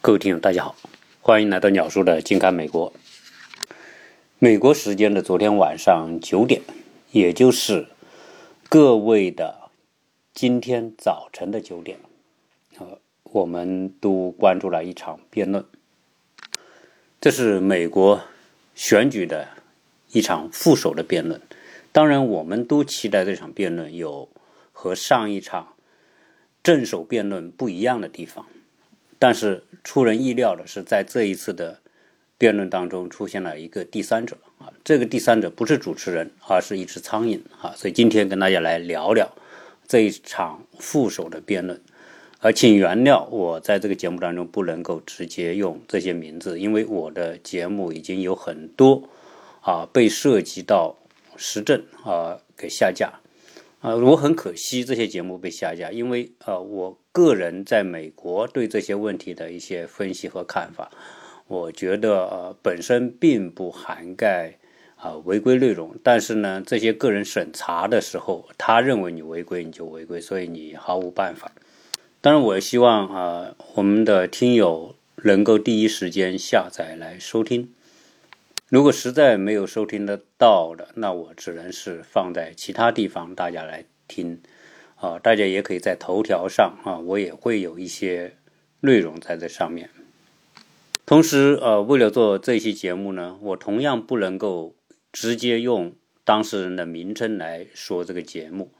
[0.00, 0.76] 各位听友，大家好，
[1.20, 2.92] 欢迎来到鸟叔的近看美国。
[4.38, 6.62] 美国时间的昨天晚上九点，
[7.10, 7.88] 也就是
[8.68, 9.70] 各位的
[10.32, 11.98] 今天早晨的九点，
[12.78, 15.64] 呃，我们都关注了一场辩论。
[17.20, 18.22] 这是美国
[18.76, 19.48] 选举的
[20.12, 21.42] 一场副手的辩论。
[21.90, 24.28] 当然，我们都期待这场辩论有
[24.72, 25.74] 和上一场
[26.62, 28.46] 正手辩论不一样的地方。
[29.18, 31.78] 但是出人意料的是，在这一次的
[32.36, 37.72] 辩论当中出现了一个第三者啊，这个第三者不是主持人，而是一只苍蝇啊。
[37.76, 39.28] 所以今天跟大家来聊聊
[39.86, 41.80] 这一场副手的辩论。
[42.40, 49.02] 而请原谅我在这个节目当中不能够直接用这些名字，因为我的节目已经有很多
[49.60, 50.96] 啊被涉及到
[51.36, 53.12] 时政啊给下架。
[53.80, 60.90] 啊，我很可惜这些节目被下架，因为呃，我个人在美国对这些问题的一些分析和看法，
[61.46, 64.58] 我觉得呃本身并不涵盖
[64.96, 71.52] 啊违规内容，但是呢，这些个人审查的时候，他认为你违规你就违规，所以你毫无办法。
[72.20, 77.72] 当然，我希望啊我们的听友能够第一时间下载来收听。
[78.68, 84.42] 如果实在没有收听得到的，那我只能是放在其他地方，大家来听。
[84.96, 88.36] 啊，大家也可以在头条上啊，我也会有一些
[88.80, 89.88] 内容在这上面。
[91.06, 94.74] 同时，呃，为了做这期节目呢，我同样不能够
[95.12, 95.94] 直接用
[96.24, 98.70] 当事人的名称来说这个节目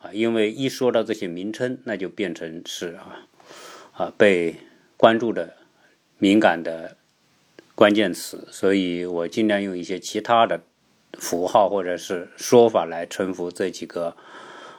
[0.00, 3.26] 啊，因为一说到这些名称，那就变成是啊
[3.92, 4.54] 啊被
[4.96, 5.54] 关注的
[6.16, 6.96] 敏感的。
[7.76, 10.60] 关键词，所以我尽量用一些其他的
[11.14, 14.16] 符号或者是说法来称呼这几个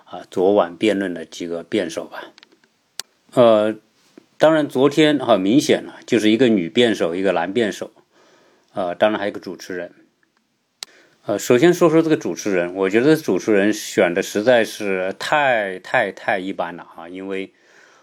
[0.05, 2.31] 啊昨晚辩论的几个辩手吧。
[3.33, 3.75] 呃，
[4.37, 7.91] 当然昨天很明显了，就是一个女辩手，一个男辩手，
[8.73, 9.91] 呃，当然还有一个主持人。
[11.25, 17.51] 呃，首先说说这个主持人，我觉得主持人选的实在是太太太一般了啊，因为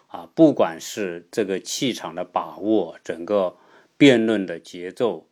[0.08, 3.56] 啊，不管是这个气场的把握，整个。
[4.02, 5.28] 辩论的节奏，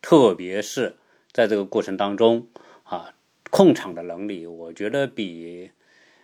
[0.00, 0.94] 特别是
[1.32, 2.46] 在这个过程当中
[2.84, 3.16] 啊，
[3.50, 5.72] 控场的能力，我觉得比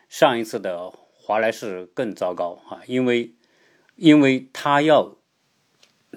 [0.09, 2.83] 上一次的华莱士更糟糕啊！
[2.87, 3.35] 因为，
[3.97, 5.17] 因为他要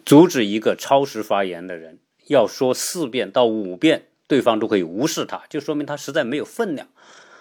[0.05, 6.89] 阻止一个超时发言的人，要说四遍到五遍，对方都可以无视他，就说明他实在没有分量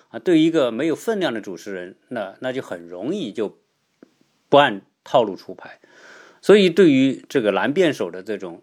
[0.08, 0.18] 啊！
[0.18, 3.58] 对于一个没有分量的主持人，那那就很容易就
[4.48, 5.78] 不按套路出牌。
[6.42, 8.62] 所以，对于这个男辩手的这种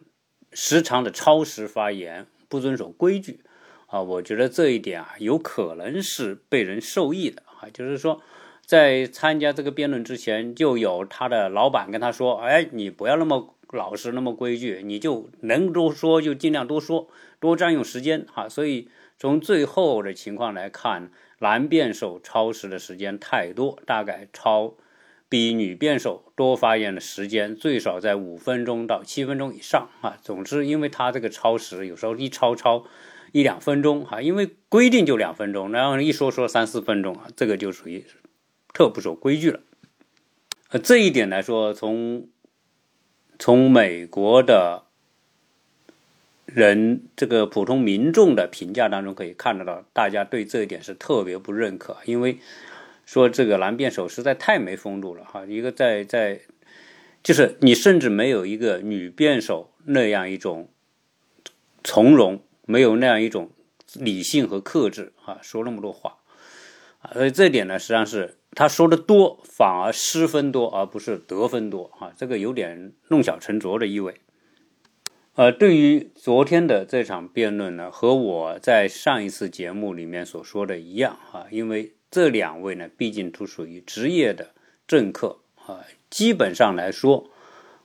[0.52, 3.42] 时常的超时发言、不遵守规矩
[3.86, 7.70] 啊，我觉得这一点啊，有可能是被人受益的啊。
[7.72, 8.22] 就是说，
[8.66, 17.08] 在参加这个辩论之前，就有他的老板跟他说：“哎，你不要那么老实、那么规矩，你就能多说就尽量多说，
[17.40, 18.90] 多占用时间。”哈，所以
[19.20, 24.74] 从最后的情况来看，男辩手超时的时间太多，大概超。
[25.30, 30.18] 比女辩手多发言的时间最少在五分钟到七分钟以上啊。
[30.22, 32.86] 总之，因为他这个超时，有时候一超超
[33.34, 38.06] 一两分钟哈，因为规定就两分钟，然后一说说三四分钟啊，这个就属于
[38.74, 39.60] 特不守规矩了。
[40.70, 42.30] 呃，这一点来说，从
[43.38, 44.84] 从美国的
[46.46, 52.38] 人这个普通民众的评价当中可以看得到，大家对这一点是特别不认可，因为。
[53.08, 56.42] 说这个男辩手实在太没风度了哈，一个在在，
[57.24, 60.70] 就是你甚至没有一个女辩手那样一种
[61.86, 63.50] 从容，没有那样一种
[63.94, 66.18] 理性和克制啊，说那么多话
[67.00, 74.16] 啊，所以这点呢，实际上是他说的多，反而失分多，而不是得分多啊，这个有点弄巧成拙的意味。
[75.36, 81.94] 呃，对于昨天的这场辩论呢，和我在上一次节目里面所说的一样啊，因为。
[82.18, 84.50] 这两位呢，毕竟都属于职业的
[84.88, 87.30] 政客啊，基本上来说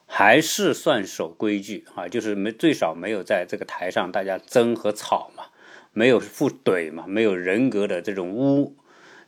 [0.07, 5.43] 还是算守规矩啊，就是没最少没有在这个台上大家争和吵嘛，
[5.91, 8.75] 没有互怼嘛，没有人格的这种污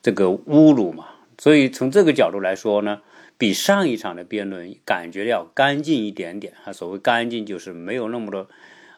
[0.01, 3.03] 这个侮辱嘛，所以从这个角度来说呢，
[3.38, 6.74] 比上一场的辩论感觉要干净一点点啊。
[6.74, 8.50] 所谓干净，就是没有那么多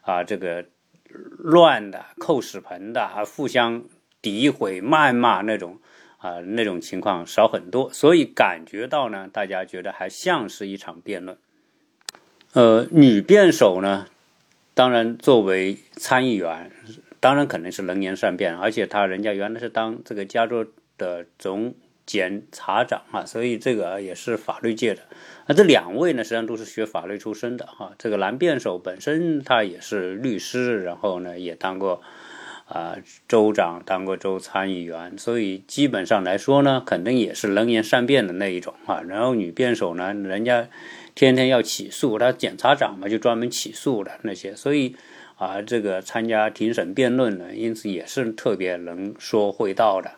[0.03, 0.63] 啊这个
[1.09, 3.83] 乱的、扣屎盆的啊，互相
[4.21, 5.81] 诋毁、谩骂那种。
[6.27, 11.38] 啊，那种情况少很多，所以感觉到呢，大家觉得还像是一场辩论。
[12.51, 14.07] 呃，女辩手呢，
[14.74, 16.69] 当然作为参议员，
[17.21, 20.65] 当然肯定是能言善辩，而且她人家原来是当这个加州
[20.97, 21.74] 的总
[22.06, 25.03] 检察长啊，所以这个也是法律界的。
[25.45, 27.94] 那这两位呢，实际上都是学法律出身的哈。
[27.97, 32.01] 这个男辩手本身他也是律师，然后呢也当过
[32.67, 32.97] 啊
[33.27, 39.01] 州长，当过州参议员，所以基本上来说呢，肯定也是能言善辩的那一种啊。
[39.01, 40.67] 然后女辩手呢，人家
[41.15, 44.95] 天天要起诉，他检察长嘛，就专门起诉的那些，所以
[45.35, 50.11] 啊，这个参加庭审辩论呢，因此也是特别能说会道的。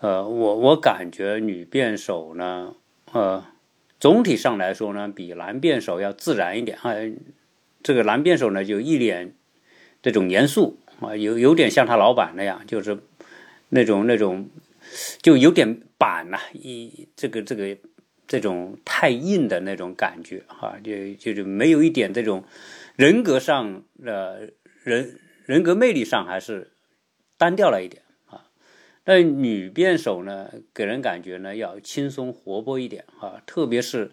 [0.00, 2.74] 呃，我我感觉女辩手呢，
[3.12, 3.44] 呃。
[4.00, 6.90] 总体上来说呢，比男辩手要自然一点啊。
[7.84, 9.32] 这个男辩手呢，就一脸
[10.02, 12.98] 这种严肃啊，有有点像他老板那样，就是
[13.68, 14.48] 那种那种
[15.20, 17.76] 就有点板呐，一这个这个
[18.26, 22.44] 这种太硬的那种感觉哈，就就是没有一点这种
[22.96, 24.52] 人格上的
[24.82, 26.72] 人人格魅力上还是
[27.36, 28.44] 单调了一点啊。
[29.04, 34.10] 那女辩手呢，给人感觉呢要轻松活泼一点啊，特别是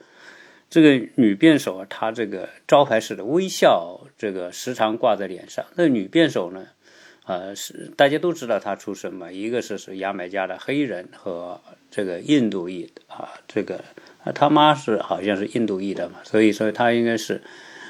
[0.69, 5.65] 这个女辩手啊，她这个招牌式的微笑，这个时常挂在脸上。
[5.75, 6.67] 那女辩手呢，
[7.29, 11.61] 呃，是大家都知道他出身嘛，一个是是牙买加的黑人和
[11.91, 13.83] 这个印度裔啊，这个
[14.33, 17.43] 他妈是好像是印度裔的嘛，所以说他应该是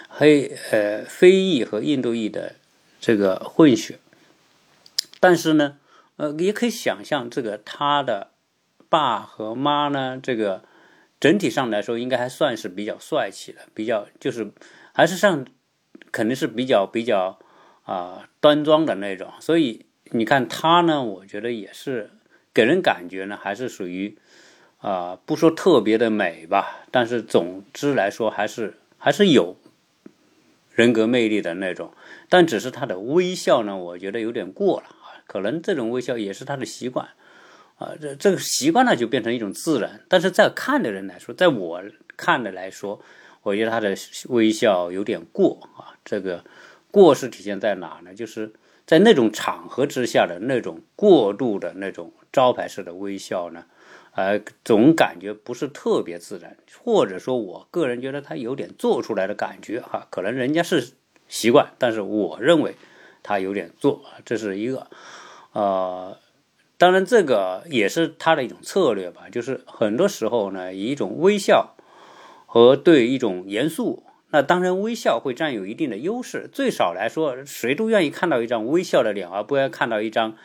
[0.09, 2.55] 黑呃非裔和印度裔的
[2.99, 3.99] 这个混血，
[5.21, 5.77] 但是呢。
[6.21, 8.31] 呃，也可以想象，这个他的
[8.89, 10.65] 爸和妈呢，这个
[11.17, 14.51] 整体上来说，应该还算是比较帅气的，比较就是
[14.91, 15.45] 还是上
[16.11, 17.39] 肯定是比较比较
[17.89, 19.31] 啊端庄的那种。
[19.39, 22.11] 所以你看他呢，我觉得也是
[22.53, 24.17] 给人感觉呢，还是属于
[24.77, 29.55] 啊不说特别的美吧，但是总之来说，还是还是有
[30.73, 31.91] 人格魅力的那种。
[32.29, 35.17] 但只是他的微笑呢，我觉得有点过了啊。
[35.25, 37.09] 可能这种微笑也是他的习惯，
[37.77, 40.01] 啊，这这个习惯呢就变成一种自然。
[40.07, 41.83] 但是在看的人来说，在我
[42.17, 43.01] 看的来说，
[43.41, 43.95] 我觉得他的
[44.29, 45.97] 微笑有点过啊。
[46.05, 46.43] 这个
[46.91, 48.13] 过是体现在哪呢？
[48.13, 48.53] 就是
[48.85, 53.65] 在那种场合之下的那种过度的那种招牌式的微笑呢，
[54.11, 60.07] 呃，总感觉不是特别自然，或者说我个人觉得他有点做出来的感觉哈。
[60.09, 60.93] 可能人家是
[61.27, 62.75] 习惯，但是我认为
[63.21, 64.87] 他有点做，这是一个。
[65.51, 66.17] 呃，
[66.77, 69.29] 当然，这个也是他的一种策略吧。
[69.31, 71.75] 就是很多时候呢，以一种微笑
[72.45, 76.49] 和对一种严肃，那当然微笑会占有一定的优势。
[76.51, 80.35] 最少来说，谁都愿意看到一张微笑的脸，而不要看到一张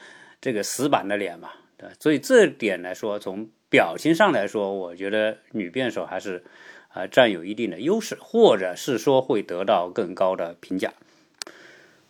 [0.41, 1.51] 这个死板的脸嘛。
[1.77, 6.45] 对，所以这点来说，从表情上来说，我觉得女辩手还是
[6.89, 10.95] 啊占有一定的优势，或者是说会得到更高的评价。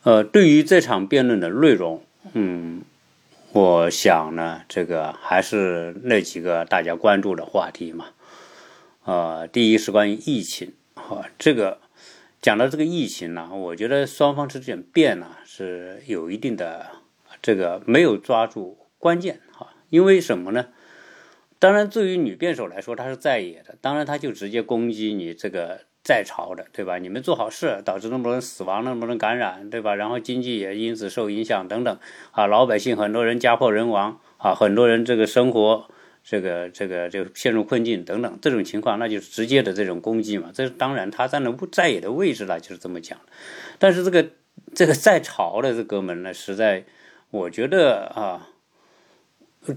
[0.03, 2.05] 呃，对于这场辩论的内容。
[2.35, 2.83] 嗯，
[3.53, 8.07] 我想呢，这个还是那几个大家关注的话题嘛。
[9.05, 11.81] 呃，第一是关于疫情，好，这个
[12.41, 16.87] 讲到这个疫情呢，我觉得双方之间辩呢是有一定的
[17.43, 20.67] 这个没有抓住关键，哈，因为什么呢？
[21.59, 25.83] 当然，对于女辩手来说，她是在野的，当然她就直接攻击你这个。
[26.05, 26.99] 在朝的，对吧？
[26.99, 29.95] 你们做好事，导致那么多人死亡，那么多人感染，对吧？
[29.95, 31.99] 然后经济也因此受影响，等等，
[32.33, 35.89] 啊，老百姓很多人家破人亡，啊，很多人这个生活，
[36.25, 40.51] 这个这个就陷入困境，等等，这种情况，那就是直接的这种攻击嘛。
[40.53, 43.21] 这当然他站在在野的位置了，就是这么讲。
[43.79, 44.31] 但是这个
[44.75, 46.85] 这个在朝的这哥们呢，实在
[47.31, 48.49] 我觉得啊，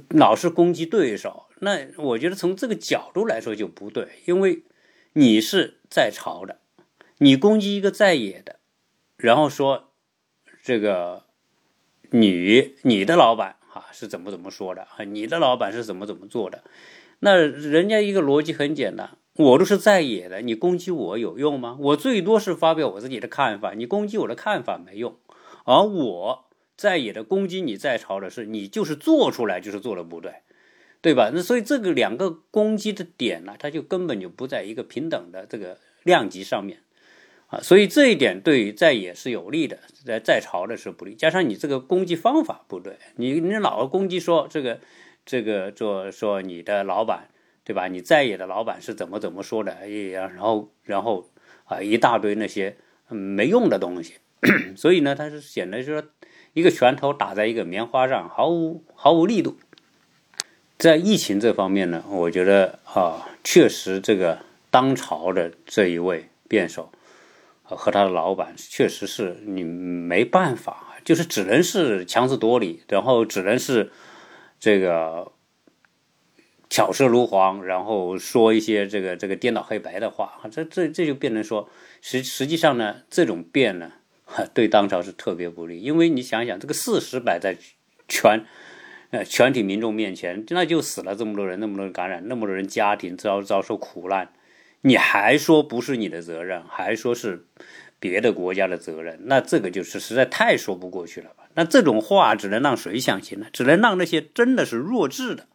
[0.10, 4.64] 老是攻击对手，那我觉得从这个角度来说就不对，因为。
[5.14, 6.60] 你是在朝的，
[7.18, 8.58] 你攻击一个在野的，
[9.18, 9.90] 然后说
[10.62, 11.24] 这个
[12.12, 13.56] 你你的老板
[13.98, 15.04] 是怎么怎么说的啊？
[15.04, 16.64] 你的老板是怎么怎么做的？
[17.20, 21.76] 那人家一个逻辑很简单，我都是在野的，你攻击我有用吗？
[21.80, 25.18] 我最多是发表我自己的看法，你攻击我的看法没用。
[25.66, 30.34] 而我在野的攻击你在朝的是你就是做出来就是做的不对。
[31.00, 31.32] 对吧？
[31.34, 36.80] 那所以这个两个攻击的点呢，它就根本就不在一个平等的这个量级上面
[37.48, 37.60] 啊。
[37.62, 41.16] 所以这一点对于在野是有利的，在在朝的是不利。
[41.16, 44.80] 加上你这个攻击方法不对，你你老攻击说这个
[45.26, 47.30] 这个做说你的老板
[47.64, 47.88] 对吧？
[47.88, 49.74] 你在野的老板是怎么怎么说的？
[49.74, 51.28] 哎呀，然后然后
[51.66, 52.78] 啊一大堆那些
[53.10, 54.14] 没用的东西。
[54.78, 56.04] 所以呢，它是显得说
[56.54, 59.58] 一个拳头打在一个棉花上，毫无毫无力度。
[60.78, 64.38] 在疫情这方面呢，我觉得啊，确实这个
[64.70, 66.92] 当朝的这一位辩手
[67.76, 73.92] 和他的老板，确实是你没办法，就是只能是强词夺理，然后只能是
[74.60, 75.32] 这个
[76.70, 81.70] 巧舌如簧，然后说一些这个这个颠倒黑白的话，这这这就变成说，
[82.02, 83.92] 实实际上呢，这种变呢，
[84.54, 87.58] 对当朝是特别不利，因为你想想，这个事实摆在
[88.08, 88.46] 全
[89.12, 94.30] 呃全体民众面前，那就死了这么多人，那么多人感染，那么多人家庭遭遭受苦难，
[94.82, 97.46] 你还说不是你的责任，还说是
[98.00, 101.46] 别的国家的责任，那这个就是实在太说不过去了吧？
[101.56, 103.48] 那这种话只能让谁相信呢？
[103.52, 105.48] 只能让那些真的是弱智的。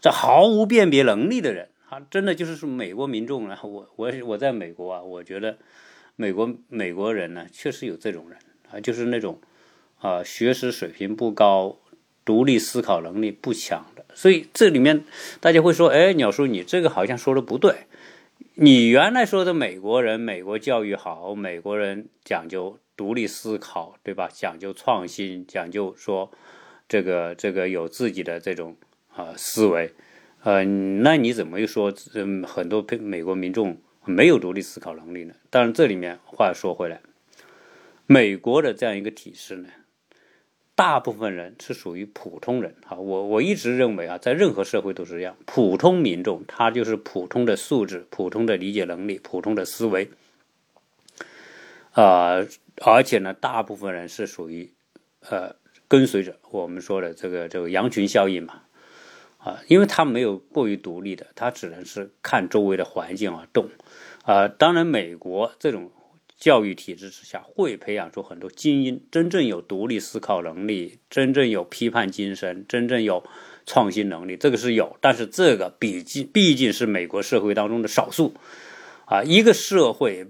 [0.00, 3.58] 这毫无辨别能力的人啊，真的就是说美国民众呢。
[3.62, 5.58] 我我我在美国啊，我觉得
[6.16, 8.38] 美国美国人呢，确实有这种人
[8.70, 9.40] 啊，就是那种
[10.00, 11.78] 啊，学识水平不高，
[12.24, 14.04] 独立思考能力不强的。
[14.14, 15.04] 所以这里面
[15.40, 17.74] 大家会说，哎，鸟叔，你这个好像说的不对。
[18.54, 24.28] 你原来说的美国人，美国教育好，美国人讲究独立思考，对吧？
[24.32, 26.30] 讲究创新，讲究说
[26.88, 28.76] 这个这个有自己的这种。
[29.16, 29.90] 啊，思维，
[30.44, 35.34] 呃，那你怎么又说，嗯，很多美国民众没有独立思考能力呢？
[35.50, 37.00] 当然，这里面话说回来，
[38.06, 39.70] 美国的这样一个体制呢，
[40.78, 42.76] 大部分人是属于普通人。
[42.86, 50.08] 啊，我我一直认为啊，在任何社会都是这样，普通民众他就是普通的素质、普通的理解能力、普通的思维，
[51.90, 52.46] 啊，
[52.80, 54.72] 而且呢，大部分人是属于
[55.28, 55.56] 呃
[55.88, 58.62] 跟随着，我们说的这个这个羊群效应嘛。
[59.38, 63.68] 啊，因为他没有过于独立的，他只能是看周围的环境而动。
[64.24, 65.90] 啊，当然，美国这种
[66.38, 73.24] 教育体制之下，会培养出很多精英，真正有独立思考能力，真正有批判精神，真正有
[73.66, 74.96] 创新能力，这个是有。
[75.00, 78.34] 但是，这个毕竟毕竟是美国社会当中的少数。
[79.06, 80.28] 啊，一个社会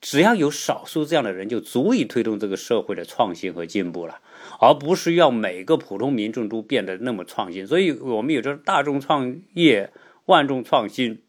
[0.00, 4.20] 只要有少数这样的人，就足以推动这个社会的创新和进步了。
[4.58, 9.92] 而不是要每个普通民众都变得那么创新，所以我们有着大众创业、
[10.26, 11.22] 万众创新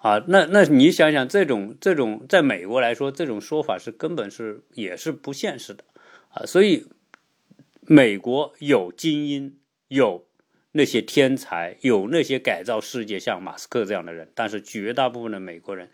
[0.00, 0.24] 啊。
[0.28, 5.84] 那那你想想，这种这种在美国来说，这种说法是根本是也是不现实的
[6.30, 6.44] 啊。
[6.44, 6.86] 所以
[7.86, 9.56] 美国有精英，
[9.88, 10.26] 有
[10.72, 15.88] 那些天才，有那些改造世界像马斯克这样的人，但是绝大部分的美国人，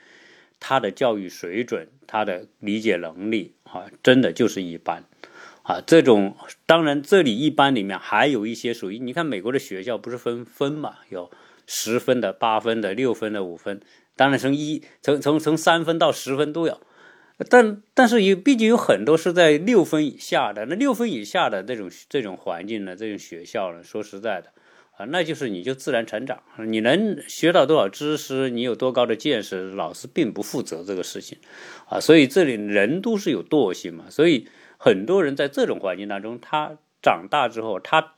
[0.61, 5.05] 他的教育水准、他的理解能力啊，真的就是一般。
[5.63, 11.29] 啊，这种当然，这里一般里面还有一些属于你看美国的学校不是分分嘛，有
[11.67, 13.81] 十分的、八分的、六分的、五分，
[14.17, 16.81] 当然从一从从从三分到十分都有，
[17.51, 24.51] 但但是有毕竟有很多是在六分以下的，那六分以下的这种这种环境呢，这种学校呢，说实在的
[24.97, 31.39] 啊，那就是你就自然成长，你能学到多少知识，你有多高的见识，老师并不负责这个事情，
[31.89, 34.49] 啊，所以这里人都是有惰性嘛，所以。
[34.79, 38.13] 很多人在这种环境当中，他长大之后，他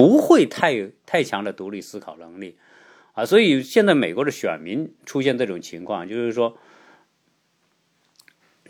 [0.00, 2.56] 不会太太强的独立思考能力
[3.12, 6.56] 啊，所以现在美国的选民出现这种情况，就是说，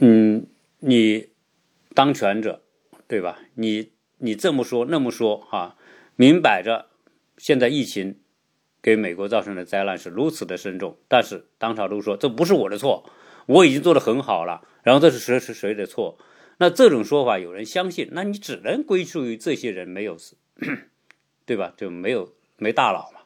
[0.00, 0.44] 嗯，
[0.80, 1.28] 你
[1.94, 2.64] 当权者
[3.06, 3.38] 对吧？
[3.54, 5.76] 你你这么说那么说哈，
[6.16, 6.90] 明摆着
[7.38, 8.18] 现在疫情
[8.82, 13.08] 给美国造成的灾难是如此的深重，但是当朝都说这不是我的错，
[13.46, 16.18] 我已经做得很好了，然后这是谁是谁的错？
[16.58, 20.16] 那这种说法有人相信，那你只能归属于这些人没有，
[21.50, 21.74] 对吧？
[21.76, 23.22] 就没有没大脑嘛，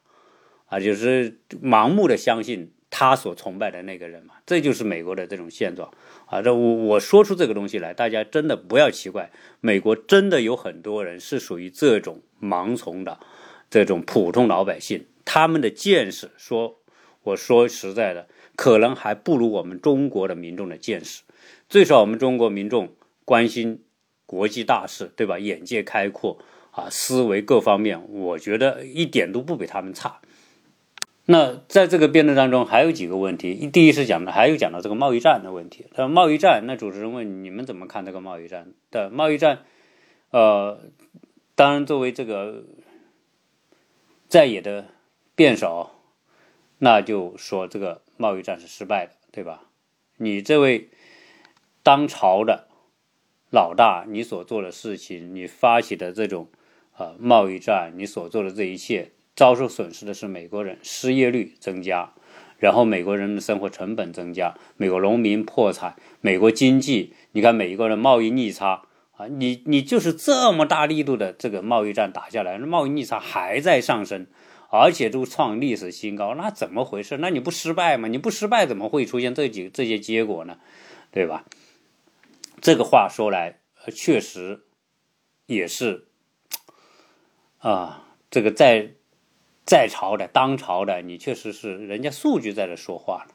[0.69, 5.93] 啊，就是盲目的相信他所崇拜的那个人嘛，这就是美国的这种现状
[6.25, 6.41] 啊。
[6.41, 13.21] 这我我说出这个东西来，大家真的不要奇怪，美国真的有很多人是属于这种盲从的
[13.69, 16.79] 这种普通老百姓，他们的见识，说
[17.25, 18.27] 我说实在的，
[18.57, 21.25] 可能还不如我们中国的民众的见识，
[21.69, 22.95] 最少我们中国民众。
[23.27, 23.83] 关心
[24.27, 25.39] 国际大事，对吧？
[25.39, 26.39] 眼界开阔
[26.75, 30.21] 啊，思维各方面，我觉得一点都不比他们差。
[31.27, 33.69] 那在这个辩论当中，还有几个问题。
[33.69, 35.87] 第一是讲的，还有讲到这个贸易战的问题。
[35.95, 38.73] 那贸易战，那主持人问你们怎么看这个贸易战？
[38.91, 39.65] 的贸易战，
[40.31, 40.81] 呃，
[41.55, 42.65] 当然作为这个
[44.29, 44.89] 在野的
[45.35, 45.91] 辩手，
[46.79, 49.63] 那就说这个贸易战是失败的，对吧？
[50.17, 50.91] 你这位
[51.83, 52.69] 当朝的。
[53.51, 56.49] 老大，你所做的事情，你发起的这种，
[56.97, 62.13] 呃，贸易战，你所做的这一切，遭受损失的是美国人，失业率增加，
[62.59, 68.83] 然后美国人的生活成本增加，美国农民破产，美国经济，你看每一个人贸易逆差
[69.17, 74.27] 啊，你你就是这么大力度的这个贸易战打下来，贸易逆差还在上升，
[74.71, 77.17] 而且都创历史新高，那怎么回事？
[77.19, 78.07] 那你不失败吗？
[78.09, 80.59] 你不失败，怎么会出现这几这些结果呢？
[81.11, 81.45] 对吧？
[82.61, 83.59] 这个话说来，
[83.93, 84.61] 确实
[85.47, 86.07] 也是
[87.65, 88.91] 啊，这个在
[89.65, 93.35] 在朝的、当朝的，你确实是人家数据在这说话了。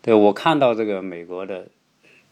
[0.00, 1.66] 对我看到这个美国的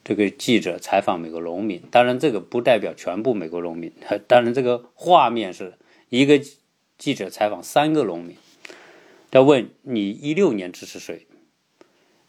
[0.05, 3.93] 这个记者采访美国农民，当然这个不代表全部美国农民，
[4.29, 5.77] 当然这个画面是
[6.11, 6.41] 一个
[6.97, 8.37] 记者采访三个农民，
[9.33, 11.27] 他问你一六年支持谁？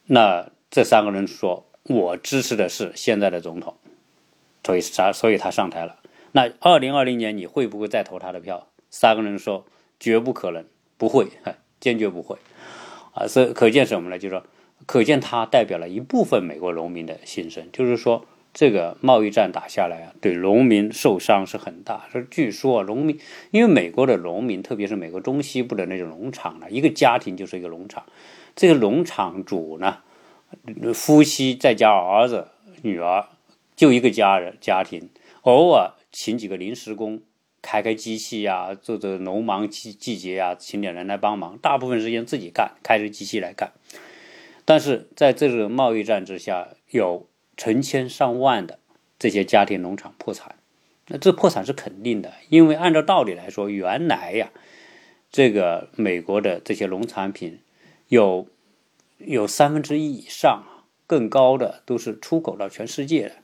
[0.07, 3.77] 那这三个人说，我支持的是现在的总统，
[4.63, 5.99] 所以啥所以他上台了。
[6.31, 8.69] 那二零二零年你会不会再投他的票？
[8.93, 9.65] 三个人说
[9.99, 10.63] 绝不可能。
[10.95, 11.27] 不会，
[11.81, 12.37] 坚决不会，
[13.13, 14.17] 啊，所以可见什么呢？
[14.17, 14.45] 就是说，
[14.85, 17.67] 可见他代表了一部分美国农民的心声。
[17.73, 22.07] 就是说，这个贸易战打下来啊，对农民受伤是很大。
[22.09, 23.19] 说据说农民，
[23.51, 28.05] 因为美国的农民，特别是美国中西部的那种农场呢，一个家庭就是一个农场，
[28.55, 29.97] 这个农场主呢，
[30.93, 32.47] 夫妻再加儿子、
[32.83, 33.25] 女儿，
[33.75, 35.09] 就一个家人家庭，
[35.41, 37.21] 偶尔请几个临时工。
[37.63, 43.71] 开开机器呀，做做农忙季季节呀，请点人来帮忙，大部分时间自己干，开着机器来干。
[44.65, 48.79] 但是在这个贸易战之下，有成千上万的
[49.17, 50.57] 这些家庭农场破产，
[51.07, 54.51] 那这破产是肯定的，因为按照道理来说，原来呀，
[55.31, 57.59] 这个美国的这些农产品
[58.09, 58.45] 有
[59.19, 60.65] 有三分之一以上
[61.07, 63.35] 更高的都是出口到全世界的，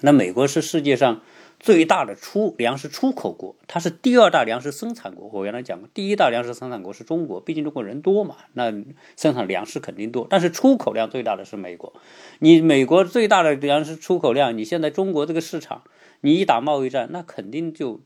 [0.00, 1.20] 那美国是世界上。
[1.60, 5.28] 最大的出粮食出口国，它是第二大粮食生产国。
[5.28, 8.72] 我原来讲过，第一大粮食生产国是中国，毕竟中国人多嘛，那
[9.14, 10.26] 生产粮食肯定多。
[10.28, 11.92] 但是出口量最大的是美国。
[12.38, 15.82] 你美国最大的粮食出口量，你现在中国这个市场，
[16.22, 18.00] 你一打贸易战，那肯定就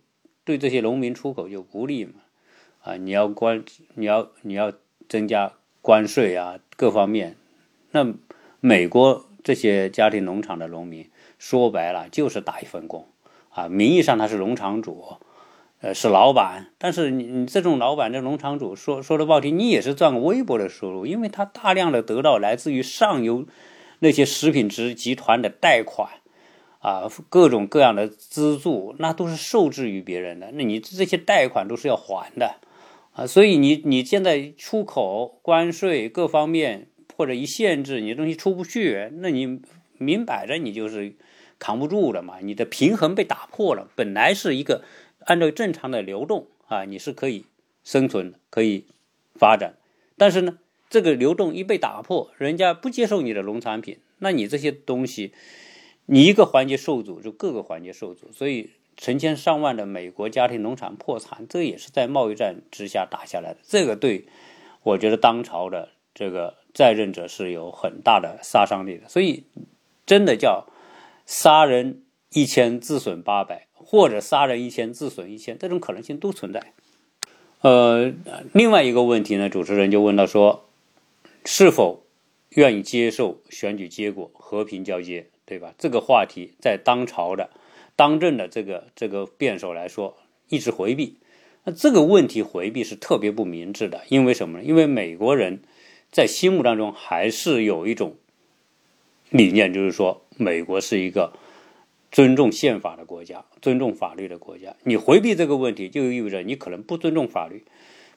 [0.44, 2.14] 对这些农民出口就不利嘛。
[2.82, 4.72] 啊，你要关，你要你要
[5.08, 7.36] 增加关税啊，各方面。
[7.92, 8.12] 那
[8.58, 11.08] 美国这些家庭农场的农民，
[11.38, 13.06] 说白了就是打一份工。
[13.54, 15.14] 啊，名义上他是农场主，
[15.80, 23.46] 呃，是老板，但是你你这种老板这农场主说说的不好听，你也是赚个微薄的收入，因为他大量的得到来自于上游
[24.00, 26.08] 那些食品值集团的贷款，
[26.80, 32.56] 啊，各种各样的资助，那都是受制于别人的，那你这些贷款都是要还的，
[33.12, 39.60] 啊，所以你你现在出口关税各方面或者一限制，你东西出不去，那你
[39.98, 41.14] 明摆着你就是。
[41.64, 42.40] 扛不住了嘛？
[42.42, 43.88] 你的平衡被打破了。
[43.96, 44.84] 本来是一个
[45.20, 47.46] 按照正常的流动啊，你是可以
[47.82, 48.84] 生存、可以
[49.34, 49.72] 发展。
[50.18, 50.58] 但是呢，
[50.90, 55.32] 这个流动一被打破，人家不接受你的农产品，那你这些东西，
[56.04, 58.30] 你一个环节受阻，就各个环节受阻。
[58.30, 63.60] 所以成千上万的美国家庭农场破产，这也是在贸易战之下打下来的。
[63.62, 64.26] 这个对
[64.82, 69.08] 我觉得当朝的这个在任者是有很大的杀伤力的。
[69.08, 69.44] 所以
[70.04, 70.66] 真的叫。
[71.26, 76.72] 杀人一千，自损八百，或者杀人一千，自损一千，这种可能性都存在。
[77.62, 78.12] 呃，
[78.52, 80.66] 另外一个问题呢，主持人就问到说，
[81.44, 82.04] 是否
[82.50, 85.74] 愿意接受选举结果和平交接，对吧？
[85.78, 87.48] 这个话题在当朝的、
[87.96, 90.16] 当政的这个这个辩手来说，
[90.48, 91.16] 一直回避。
[91.64, 94.64] 那这个问题回避是特别不明智的，因为什么呢？
[94.64, 95.62] 因为美国人
[96.10, 98.16] 在心目当中还是有一种。
[99.30, 101.32] 理念就是说，美国是一个
[102.10, 104.74] 尊重宪法的国家，尊重法律的国家。
[104.84, 107.64] 你回避这个问题，就意味着你可能不尊重法律，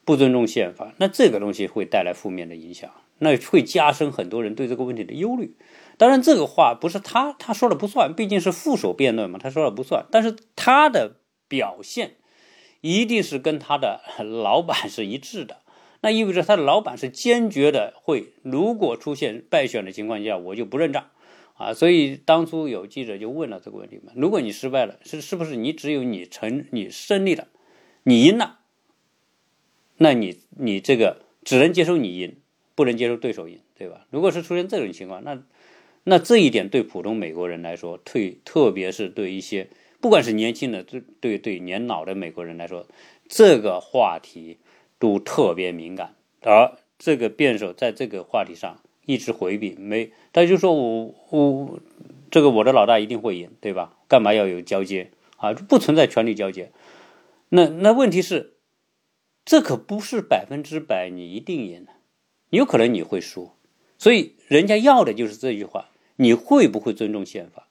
[0.06, 0.94] 不尊重宪法。
[0.98, 5.56] 那这个东西会带来负面的影响，那会加深很多人对这个问题的忧虑。
[5.98, 10.06] 当然，这个话不是他他说了不算，毕竟是副手辩论嘛，他说了不算。
[10.12, 11.16] 但是他的
[11.48, 12.18] 表现
[12.82, 15.62] 一定是跟他的老板是一致的。
[16.02, 21.10] 那意味着他的老板是坚决的，会如果出现败选的情况下，我就不认账，
[21.58, 27.48] 啊，所以当初有记者就问了这个问题嘛：如果你失败了，是是不是你只有你成你胜利了，
[28.04, 28.60] 你赢了，
[29.98, 32.38] 那你你这个只能接受你赢，
[32.76, 34.08] 不能接受对手赢，对吧？
[34.10, 35.44] 如果是出现这种情况，那
[36.04, 42.88] 那这一点对普通美国人来说，对特别是对一些不管是年轻的，对对对年老的美国人来说，
[43.28, 44.58] 这个话题。
[45.00, 51.80] 都特别敏感，而这个辩手在这个话题上一直回避，没，他就说我我
[52.30, 53.98] 这个我的老大一定会赢，对吧？
[54.08, 55.54] 干嘛要有交接啊？
[55.54, 56.72] 不存在权力交接。
[57.50, 58.54] 那那问题是，
[59.44, 61.94] 这可不是百分之百你一定赢的，
[62.52, 63.50] 有可能你会输。
[63.98, 67.68] 所以人家要的就是这句话：你会不会尊重宪法？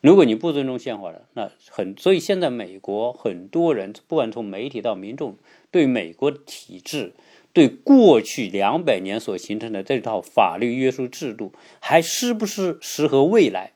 [0.00, 5.36] 如果你不尊重宪法的，那很，所以现在美国很多人，不管从媒体到民众。
[5.72, 7.12] 对美国体制，
[7.56, 13.72] 对过去两百年所形成的这套法律约束制度，还是不是适合未来，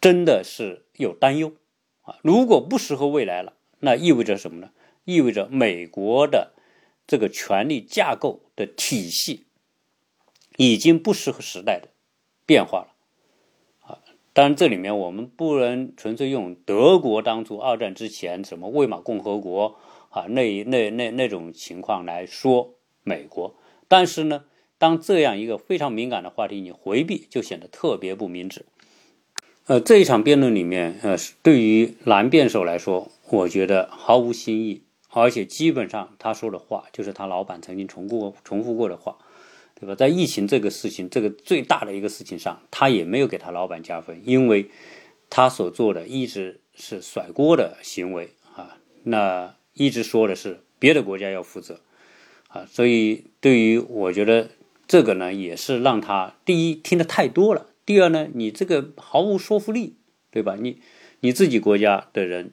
[0.00, 1.52] 真的是有担忧
[2.02, 2.18] 啊！
[2.22, 4.70] 如果不适合未来了，那意味着什么呢？
[5.04, 6.52] 意味着美国的
[7.06, 9.44] 这个权力架构的体系
[10.56, 11.90] 已经不适合时代的
[12.44, 12.88] 变化了。
[13.86, 19.78] 啊，当然这里面我们不能纯粹用德国当初二战之前什么魏玛共和国
[20.14, 23.56] 啊那那那那种情况来说美国，
[23.88, 24.44] 但是呢，
[24.78, 28.64] 当这样一个非常敏感的话题你回避，就显得特别不明智。
[29.66, 39.16] 呃，这一场辩论里面，呃，对于男辩手来说，我觉得毫无新意，而且基本上他说的话就是他老板曾经重复重复过的话，
[39.74, 39.96] 对吧？
[39.96, 44.70] 在疫情这个事情，这个最大的一个事情上，他也没有给他老板加分，因为
[45.28, 51.80] 他所做的一直是甩锅的行为啊，那一直说的是别的国家要负责
[52.48, 54.48] 啊，所以对于我觉得
[54.86, 57.66] 这个呢，也是让他第一听的太多了。
[57.84, 59.96] 第二呢，你这个毫无说服力，
[60.30, 60.56] 对吧？
[60.58, 60.78] 你
[61.20, 62.52] 你自己国家的人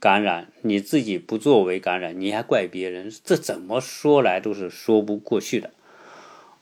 [0.00, 5.70] 感染，你自己不作为感染，你还怪别人，这怎么说来都是说不过去的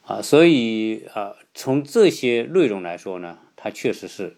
[0.04, 0.22] 啊！
[0.22, 4.36] 所以啊，从这些内容来说呢，他确实是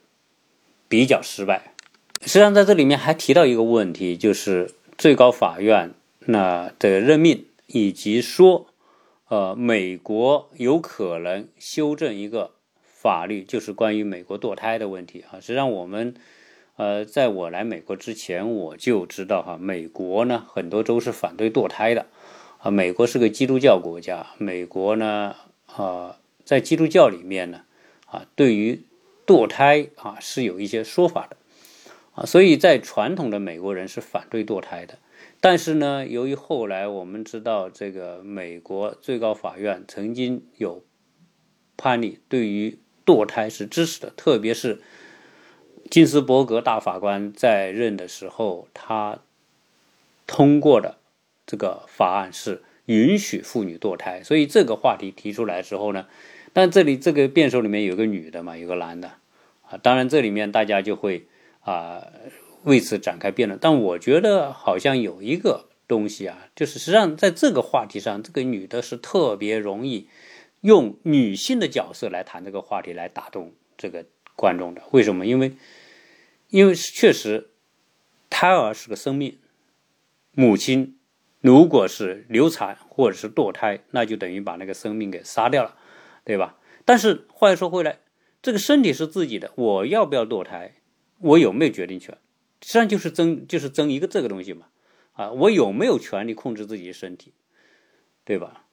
[0.88, 1.74] 比较失败。
[2.22, 5.94] 实际上，在这里面还提到一个问题，就是最高法院
[6.26, 8.66] 那的任命，以及说，
[9.28, 12.52] 呃，美国有可能修正一个。
[13.00, 15.38] 法律就是关于美国堕胎的问题啊。
[15.38, 16.14] 实际上，我们
[16.74, 22.06] 呃，在我来美国之前，我就知道哈，美国呢很多州是反对堕胎的
[22.58, 22.72] 啊。
[22.72, 27.62] 美国是个基督教国家，美国呢啊，在基督教里面呢
[28.06, 28.82] 啊，对于
[29.24, 31.37] 堕胎啊是有一些说法的
[32.18, 32.26] 啊。
[32.26, 34.98] 所以在传统的美国人是反对堕胎的，
[35.40, 40.83] 但是呢，由于后来我们知道这个美国最高法院曾经有
[41.76, 44.81] 判例对于堕胎是支持的，特别是
[45.90, 49.20] 金斯伯格大法官在任的时候，他
[50.26, 50.98] 通过的
[51.46, 54.22] 这个法案是允许妇女堕胎。
[54.22, 56.07] 所以这个话题提出来之后呢，
[56.52, 59.12] 但这里这个辩手里面有个女的嘛，有个男的
[59.62, 61.26] 啊，当然这里面大家就会
[61.68, 62.07] 啊
[62.64, 63.59] 为此展开辩论。
[63.61, 70.09] 但我觉得好像有一个东西啊，就是实际上在这个话题上，这个女的是特别容易。
[70.61, 75.24] 用女性的角色来谈这个话题，来打动这个观众的，为什么？
[75.24, 75.52] 因为，
[76.48, 77.50] 因为确实，
[78.28, 79.38] 胎儿是个生命，
[80.33, 80.98] 母亲
[81.40, 85.76] 如果是流产或者是堕胎，那就等于把那个生命给杀掉了，
[86.24, 86.59] 对吧？
[86.85, 88.00] 但是话又说回来，
[88.42, 90.74] 这个身体是自己的，我要不要堕胎，
[91.20, 92.16] 我有没有决定权？
[92.61, 94.66] 实际上就是争，就是争一个这个东西嘛，
[95.12, 97.33] 啊，我有没有权利控制自己的身体，
[98.24, 98.64] 对吧？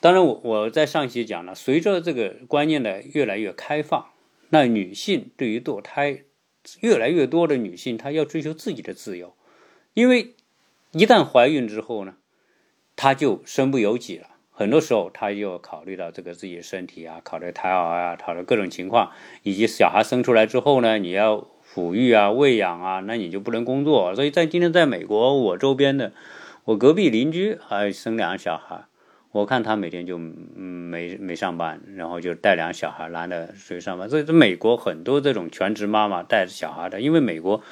[0.00, 4.10] 当然，我我在上期讲了，随着这个观念的越来越开放，
[4.50, 6.24] 那女性对于堕胎，
[6.80, 9.34] 越来越多的女性她要追求自己的自由，
[9.94, 10.34] 因为
[10.92, 12.16] 一旦怀孕之后呢，
[12.96, 14.30] 她就身不由己了。
[14.58, 19.12] 很多时候，他就考虑到这个自己身体啊，考虑胎儿啊，考虑各种情况，
[19.44, 24.16] 以及小孩生出来之后呢，你要抚育啊、喂养啊，那你就不能工作。
[24.16, 26.12] 所以在今天在美国，我周边的，
[26.64, 28.86] 我隔壁邻居还生两个小孩。
[29.30, 34.08] 我看他每天就没没上班，然后就带两个小孩，男的出去上班。
[34.10, 37.62] 所以，在美国很多这种全职妈妈带着小孩的，因为美国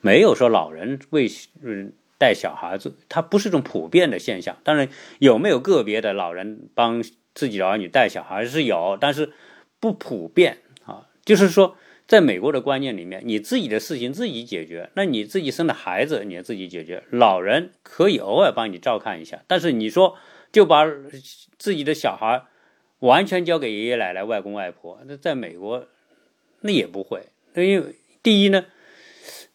[0.00, 1.26] 没有说老人为
[1.64, 4.56] 嗯带小孩子，它不是一种普遍的现象。
[4.64, 7.02] 当然，有没有个别的老人帮
[7.34, 9.32] 自己的儿女带小孩是有，但是
[9.80, 11.08] 不普遍啊。
[11.24, 11.76] 就是说，
[12.06, 20.16] 在美国的观念里面，你自己的事情自己解决，那你自己生的孩子你自己解决，老人可以偶尔帮你照看一下，但是你说。
[20.52, 20.86] 就把
[21.58, 22.44] 自己的小孩
[23.00, 25.86] 完全交给爷爷奶奶、外公外婆，那在美国
[26.60, 27.26] 那也不会。
[27.56, 28.64] 因为第一呢，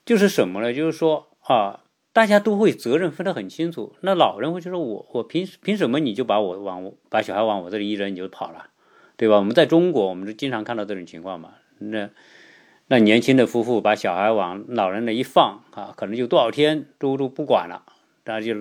[0.06, 0.71] 就是什么呢？
[0.71, 1.81] 就是说啊，
[2.13, 3.95] 大家都会责任分得很清楚。
[4.02, 8.67] 那老人会觉得我我凭凭什么你就把我往把小孩往我这里一扔你就跑了，
[9.15, 9.38] 对吧？
[9.38, 11.52] 我们在中国，我们就经常看到这种情况嘛。
[11.80, 12.10] 那
[12.88, 17.84] 那年轻的夫妇把小孩往老人那一放啊，可能就多少天都都不管了。
[18.23, 18.53] 那就，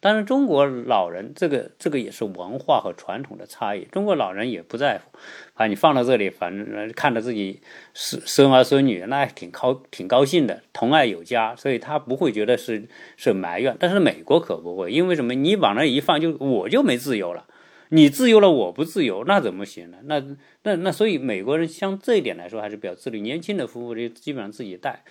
[0.00, 3.84] 当然，中国老人这个这个也是文化和传统的差异。
[3.92, 5.16] 中国老人也不在乎，
[5.54, 7.60] 把你放到这里，反正看着自己
[7.94, 13.76] 孙孙儿孙女，那挺高挺高兴的，同爱有加，所以他不会觉得是是埋怨。
[13.78, 15.32] 但是美国可不会，因为什么？
[15.34, 17.46] 你往那一放，就我就没自由了，
[17.90, 19.98] 你自由了，我不自由，那怎么行呢？
[20.06, 20.20] 那
[20.64, 25.04] 那那，所以美国人像这一点来说还是比较自律，年轻的夫妇就基本上自己带。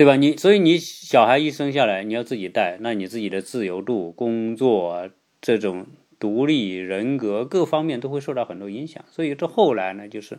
[0.00, 0.16] 对吧？
[0.16, 5.10] 你所以你小孩一生下来，你要自己带，那你自己的自由度、工作
[5.42, 5.84] 这种
[6.18, 9.04] 独立人格各方面都会受到很多影响。
[9.10, 10.38] 所以这后来呢，就是，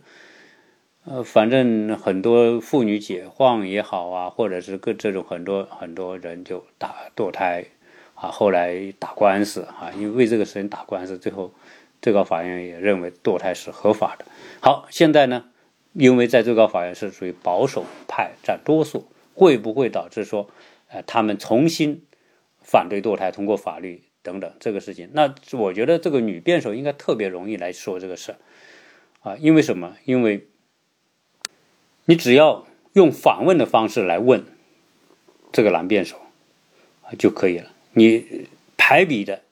[1.05, 7.65] 呃，反正很多妇女解放也好啊，或者是各这种很多很多人就打堕胎，
[8.15, 11.53] 啊，后来打官司啊，因为为这个事情打官司，最后
[12.01, 14.25] 最高法院也认为堕胎是合法的。
[14.59, 15.45] 好，现在呢，
[15.93, 20.49] 因为在最高法院是属于保守派占多数，会不会导致说，
[20.89, 22.03] 呃，他们重新
[22.61, 25.09] 反对堕胎，通过法律等等这个事情？
[25.13, 28.35] 那我觉得这个女辩手应该特别容易来说这个事
[29.21, 29.95] 啊，因为什么？
[30.05, 30.47] 因为
[32.05, 34.43] 你只要用反问的方式来问
[35.51, 36.17] 这个男辩手
[37.03, 37.71] 啊就可以了。
[37.93, 39.43] 你排比的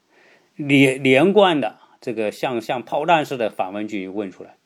[0.55, 4.57] 连连贯的这个像像炮弹似的反问句问出来，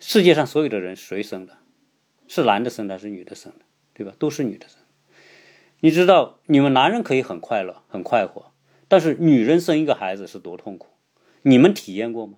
[0.00, 1.58] 世界上所有的人谁生的？
[2.28, 3.65] 是男的生的还是女的生的？
[3.96, 4.12] 对吧？
[4.18, 4.76] 都是女的生。
[5.80, 8.52] 你知道你们男人可以很快乐很快活，
[8.88, 10.88] 但是女人生一个孩子是多痛苦？
[11.42, 12.34] 你们体验过吗？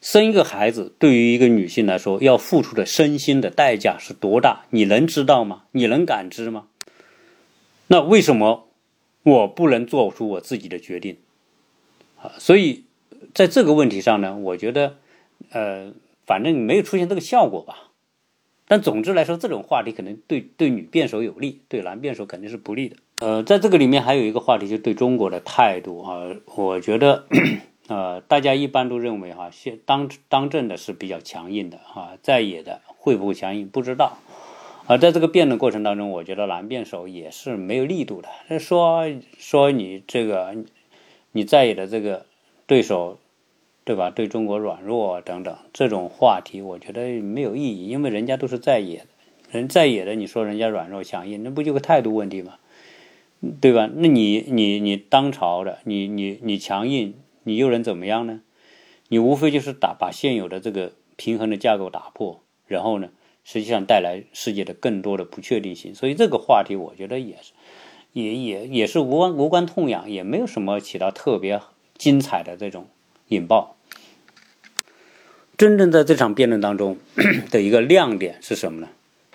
[0.00, 4.66] 生一个孩子对于一个女性来说要付出的身心的代价是多大？
[4.70, 5.64] 你能知道吗？
[5.72, 6.68] 你能感知吗？
[7.86, 8.68] 那为什么？
[9.22, 11.18] 我不能做出我自己的决定，
[12.22, 12.84] 啊，所以
[13.34, 14.98] 在这个问题上呢，我觉得，
[15.50, 15.92] 呃，
[16.24, 17.85] 反正没有出现这个效果吧。
[18.68, 22.96] 但总之来说，这种话题可能对对女辩手有利，对男辩手肯定是不利的。
[23.20, 26.26] 呃，在这个里面还有一个话题，就对中国的态度啊，
[26.56, 27.26] 我觉得，
[27.86, 34.18] 呃，大家一般都认为哈，现当当政的是比较强硬的哈，在野的会不会强硬，不知道。
[34.88, 38.58] 而在这个辩论过程当中，我觉得男辩手也是没有力度的。
[38.58, 39.06] 说
[39.38, 40.54] 说你这个
[41.32, 42.26] 你在野的这个
[42.66, 43.18] 对手，
[43.86, 44.10] 对吧？
[44.10, 49.06] 对中国软弱等等这种话题，我觉得没有意义，因为人家都是在野的，
[49.52, 52.54] 人在野的，你说人家软弱强硬，那不就个态度问题吗？
[53.60, 53.88] 对吧？
[53.94, 58.40] 那你你你当朝的，你你你强硬，你又能怎么样呢？
[59.08, 63.10] 你无非就是打把现有的这个平衡的架构打破，然后呢？
[63.44, 67.52] 实际上带来世界的更多的不确定性，所以这个话题我觉得也是，
[68.12, 71.60] 也也也是无关无关痛痒，也没有什么起到特别
[71.96, 72.88] 精彩的这种
[73.28, 73.75] 引爆。
[75.56, 76.98] 真正在这场辩论当中
[77.50, 78.88] 的一个亮点是什么呢？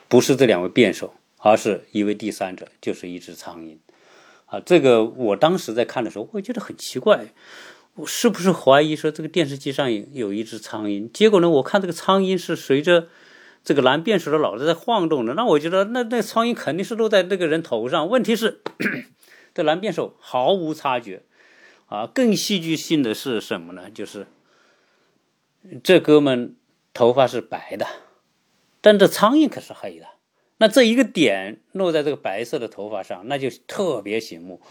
[0.08, 3.78] 不是这两位辩手，而是一位第三者，就是一只苍蝇。
[4.46, 7.34] 啊，这个我当时在看的时候，我觉得很奇怪，
[7.96, 11.10] 我是不是怀疑说这个电视机上有一只苍蝇？
[11.12, 13.08] 结果呢，我看这个苍蝇是随着。
[13.64, 18.10] 这个蓝辩手的脑袋在晃动的，那我觉得那那苍蝇肯定是落在那个人头上。
[18.10, 18.60] 问题是，
[19.54, 21.22] 这蓝辩手毫无察觉
[21.86, 22.08] 啊！
[22.12, 23.84] 更戏剧性的是什么呢？
[23.94, 24.26] 就是
[25.84, 26.56] 这哥们
[26.94, 27.86] 头发是白的，
[28.82, 30.08] 但这苍蝇可是黑的。
[30.58, 34.62] 那这一个点落在这个白色的头发上，那就特别醒目。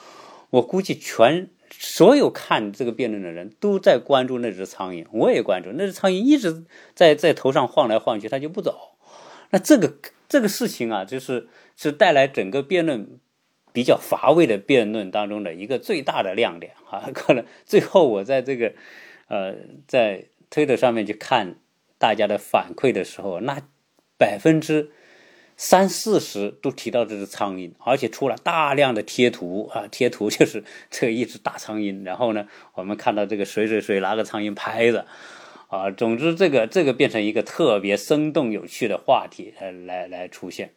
[0.50, 8.96] 我估计全所有看这个辩论的人都在关注那只苍蝇，我也关注那只苍蝇一直在在头上晃来晃去，它就不走。
[9.50, 9.94] 那这个
[10.28, 13.18] 这个事情啊，就是是带来整个辩论
[13.72, 17.10] 比较乏味的辩论当中的一个最大的亮点啊。
[17.12, 18.72] 可能最后我在这个
[19.28, 19.54] 呃
[19.86, 21.56] 在推特上面去看
[21.96, 23.62] 大家的反馈的时候，那
[24.18, 24.90] 百分之。
[25.62, 32.02] 三四十都提到这只苍蝇，而且出了大量的贴图啊，贴图 就是这一只大苍蝇。
[32.02, 35.04] 然后呢，我们看到这个谁谁谁拿个苍蝇拍的，
[35.68, 40.72] 啊，总之这个这个变成一个特别生动有趣的话题来来来出现。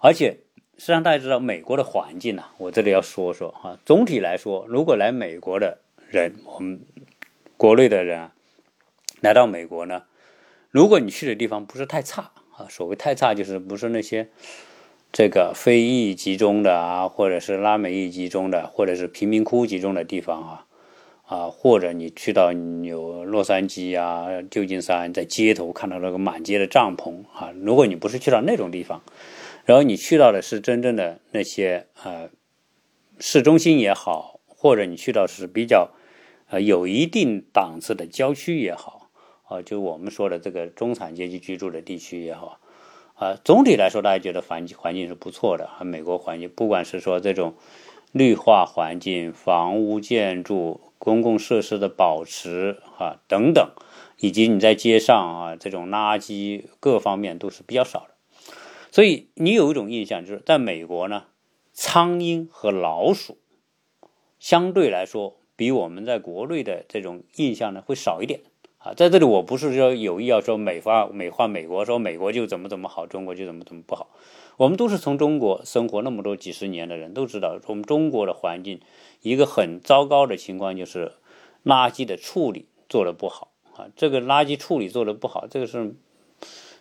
[0.00, 0.38] 而且
[0.78, 3.78] 实际上大家知道美国的环境呢，我这里要说说哈。
[3.84, 6.80] 总体来说，如果来美国的人，我们
[7.64, 8.28] 国内的人，
[9.22, 10.02] 来到美国呢，
[10.70, 12.30] 如果你去的地方不是太差。
[12.58, 14.28] 啊，所谓太差就是不是那些
[15.10, 20.66] 这个非裔集中的啊，或者是拉美裔集中的，或者是贫民窟集中的地方啊，
[21.24, 29.02] 啊，或者你去到有洛杉矶啊、旧金山，在街头看到那个满街的帐篷啊，如果你不是去到那种地方，
[29.64, 32.28] 然后你去到的是真正的那些呃
[33.18, 35.88] 市中心也好，或者你去到是比较
[36.48, 39.02] 呃有一定档次的郊区也好。
[39.46, 42.60] 啊，就我们说的这个中产阶级居住的地区也好，
[43.14, 45.68] 啊，总体来说，大家觉得环境环境是不错的。
[45.84, 47.54] 美国环境，不管是说这种
[48.10, 53.72] 绿化环境、房屋建筑、公共设施的保持啊等等，
[54.18, 58.14] 以及你在街上啊这种垃圾各方面都是比较少的。
[58.90, 61.24] 所以你有一种印象，就是在美国呢，
[61.74, 63.36] 苍蝇和老鼠
[64.38, 68.40] 相对来说比我们在国内的这种印象呢会少一点。
[68.78, 74.10] 啊，在这里我不是说有意要说美化美化美国，说美国就怎么怎么好，中国就怎么怎么不好。
[74.58, 78.80] 我们都是从中国生活那么多几十年的人，都知道我们中国的环境
[79.22, 81.12] 一个很糟糕的情况就是
[81.64, 83.88] 垃圾的处理做的不好啊。
[83.96, 85.94] 这个垃圾处理做的不好，这个是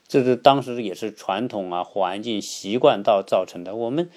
[0.06, 3.76] 这是当时也是传统啊环境习惯到造成的。
[3.76, 4.10] 我们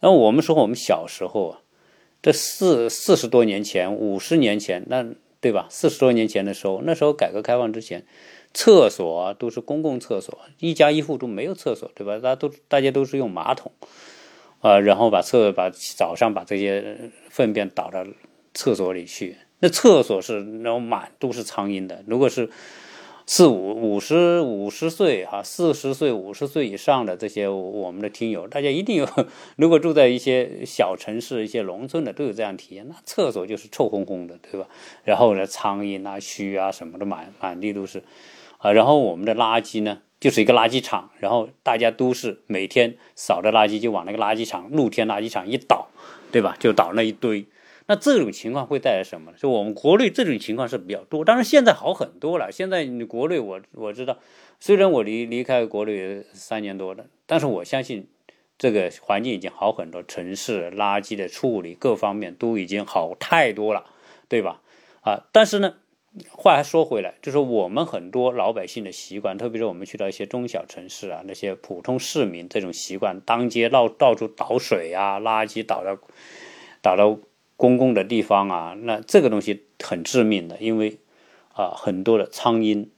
[0.00, 1.60] 那我们说我们小时候啊，
[2.26, 5.06] 这四四十多年前、五十年前，那
[5.40, 5.68] 对吧？
[5.70, 8.04] 四十多年前的时候，那时候改革开放之前，
[8.52, 12.18] 厕所都是公共厕所，一家一户都没有厕所，对吧？
[12.18, 13.70] 大家都大家都是用马桶，
[14.58, 18.04] 啊，然后把厕把早上把这些粪便倒到
[18.54, 22.02] 厕所里去，那厕所是那种满都是苍蝇的。
[22.08, 22.50] 如果是
[23.28, 29.08] 四五五十五十岁哈，四十岁五十岁以上的这些我们的听友，大家一定有。
[29.56, 32.86] 如果住在一些小城市、一些农村的，都有这样体验。
[32.88, 34.68] 那厕所就是臭烘烘的，对吧？
[35.02, 38.04] 然后呢，苍蝇啊、蛆啊什么的满满地都是
[38.58, 38.70] 啊。
[38.70, 45.88] 然后我们的垃圾呢，就是一个垃圾场，然后大家都是每天扫的垃圾就往那个垃圾场、露天垃圾场一倒，
[46.30, 46.56] 对吧？
[46.60, 47.44] 就倒那一堆。
[47.88, 49.36] 那这种情况会带来什么呢？
[49.38, 52.50] 就我们国内这种情况是比较多，当然现在好很多了。
[52.50, 54.18] 现在你国内我我知道，
[54.58, 58.08] 虽然我离离开国内三年多了，但是我相信
[58.58, 63.84] 这个环境已经好很多，城市垃圾的处理各方面都已经好太多了，
[64.28, 64.60] 对吧？
[65.02, 65.74] 啊，但是呢，
[66.28, 75.96] 话还说回来，就是我们很多老百姓的习惯，特别是我们去到一些中小城市啊，那些普通市民这种习惯，当街到到处倒水啊，垃圾倒到
[76.82, 77.20] 倒到。
[77.56, 80.98] 公共的地方啊，那这个东西很致命的，因为
[81.54, 82.88] 啊，很多的苍蝇、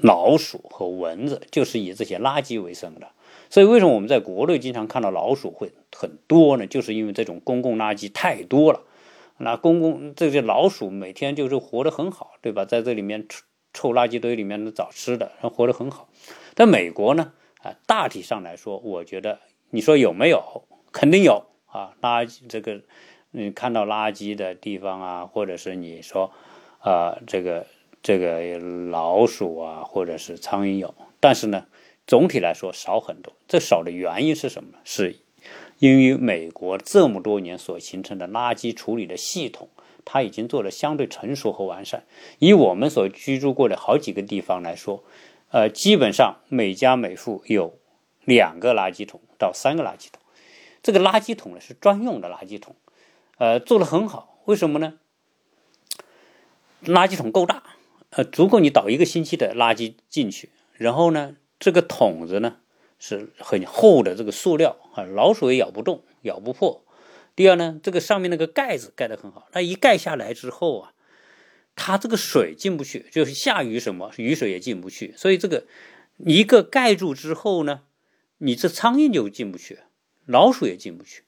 [0.00, 3.08] 老鼠和蚊子就是以这些垃圾为生的。
[3.48, 6.66] 所以，为什么我们在国内经常看到老鼠会很多呢？
[6.66, 8.80] 就是因为这种公共垃圾太多了。
[9.38, 12.64] 那公共这些老鼠每天就是活得很好，对吧？
[12.64, 16.08] 在这里面臭臭垃圾堆里面找吃的，活得很好。
[16.54, 17.32] 但美国呢，
[17.62, 19.38] 啊，大体上来说，我觉得
[19.70, 20.64] 你说有没有？
[20.90, 22.82] 肯定有啊，垃圾这个。
[23.34, 26.30] 你看到垃圾的地方啊，或者是你说，
[26.80, 27.66] 啊，这个
[28.02, 31.66] 这个老鼠啊，或者是苍蝇有，但是呢，
[32.06, 33.32] 总体来说少很多。
[33.48, 34.78] 这少的原因是什么？
[34.84, 35.16] 是
[35.78, 39.70] 因为美国这么多年所形成的垃圾处理的系统，
[40.04, 42.04] 它已经做的相对成熟和完善。
[42.38, 45.02] 以我们所居住过的好几个地方来说，
[45.50, 47.78] 呃，基本上每家每户有
[48.26, 50.20] 两个垃圾桶到三个垃圾桶。
[50.82, 52.76] 这个垃圾桶呢是专用的垃圾桶。
[53.38, 54.94] 呃，做的很好，为什么呢？
[56.84, 57.62] 垃圾桶够大，
[58.10, 60.50] 呃，足够你倒一个星期的垃圾进去。
[60.74, 62.56] 然后呢，这个桶子呢
[62.98, 66.84] 是很厚的这个塑料啊，老鼠也咬不动，咬不破。
[67.34, 70.92] 第二呢，这个上面那个盖子盖得很好，它一盖下来之后啊，
[71.74, 75.14] 它这个水进不去，就是下雨什么雨水也进不去。
[75.16, 75.64] 所以这个
[76.18, 77.82] 一个盖住之后呢，
[78.38, 79.78] 你这苍蝇就进不去，
[80.26, 81.22] 老鼠也进不去。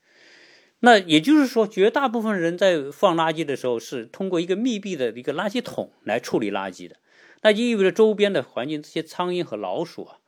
[0.85, 6.97] 那也就是说，绝大部分人在放垃圾的时候是通过一个密闭的一个垃圾桶来处理垃圾的，
[7.41, 10.19] 那就意味着周边的环境这些苍蝇和老鼠啊，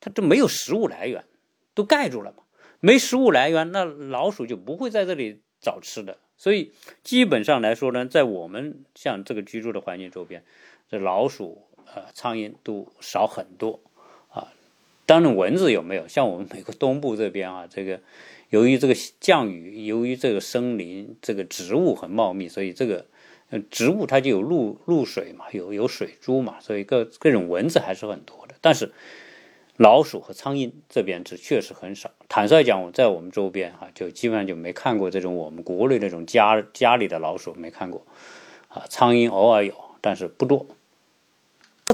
[0.00, 1.24] 它都没有食物来源，
[1.74, 2.42] 都盖住了嘛。
[2.80, 6.18] 没食物来源，那老鼠就不会在这里找吃的。
[6.36, 6.72] 所以
[7.04, 10.42] 基本上来说呢，在我们像这个居住的环境周边，
[10.90, 11.62] 这老鼠、
[11.94, 13.78] 呃苍蝇都少很多
[14.28, 14.48] 啊。
[15.06, 16.08] 当然蚊子有没有？
[16.08, 18.00] 像我们美国东部这边啊，这个。
[18.50, 23.06] 由于这个降雨，由于这个森林、这个植物很茂密，所以这个
[23.70, 28.54] 植物它就有露露水嘛，有有水珠嘛，所以各各种蚊子还是很多的。
[28.60, 28.92] 但是
[29.76, 32.10] 老鼠和苍蝇这边是确实很少。
[32.28, 38.04] 坦率讲，我在我们周边哈，就基本上就没看过这种我们国内那种家家里的老鼠没看过
[38.68, 40.66] 啊，苍蝇偶尔有，但是不多。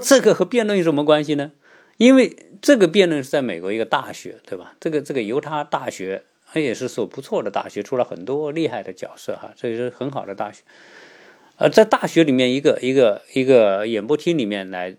[0.02, 1.52] 这个和辩论有什么关系呢？
[1.98, 4.74] 因为这个辩论是在美国一个大学，对吧？
[4.80, 6.24] 这个这个犹他大学。
[6.56, 10.62] 那也是所不错的大学，出了很多厉害的角色哈，这也是很好的大学。
[11.56, 14.96] 呃，在大学里面一个一个一个演播厅里面来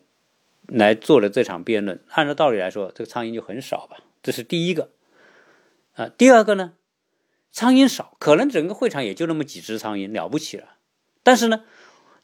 [0.67, 4.91] 来做了这场辩论，按照道理来说，这个苍蝇就很少吧，这是第一个。
[5.95, 6.73] 啊，第二个呢，
[7.51, 10.75] 苍蝇少，可能整个会场也就那么几只苍蝇，了不起了。
[11.23, 11.63] 但是呢，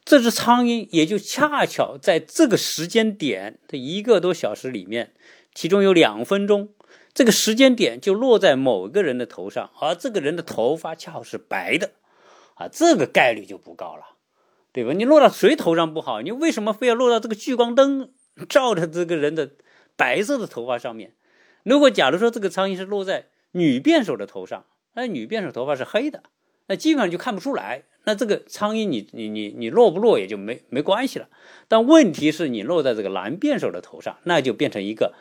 [0.05, 5.11] 这只苍蝇也就恰巧在这个时间点的一个多小时里面，
[5.55, 6.69] 其中有两分钟。
[7.13, 11.91] 这个时间点就落在某个人的头上，而这个人的头发恰好是白的，
[12.55, 14.03] 啊，这个概率就不高了，
[14.71, 14.93] 对吧？
[14.93, 18.11] 你落到谁头上不好，你为什么非要落到这个聚光灯
[18.49, 19.51] 照着这个人的
[19.95, 21.13] 白色的头发上面？
[21.63, 26.23] 如果假如说这个苍蝇是落在女辩手的头上，那女辩手头发是黑的，
[26.67, 27.83] 那基本上就看不出来。
[28.05, 31.29] 那这个苍蝇你你你你落不落也就没没关系了。
[31.67, 35.13] 但问题是你落在这个男辩手的头上，那就变成一个。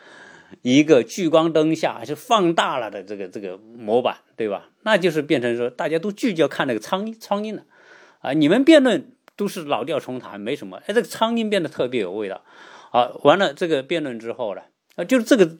[0.61, 4.69] 一个聚光灯下是放大了的这个这个模板，对吧？
[4.83, 7.65] 那就是变成说大家都聚焦看那个苍蝇苍蝇了，
[8.19, 10.77] 啊，你们辩论都是老调重弹，没什么。
[10.85, 12.43] 哎，这个苍蝇变得特别有味道。
[12.91, 14.61] 好，完了这个辩论之后呢，
[14.95, 15.57] 啊，就是这个，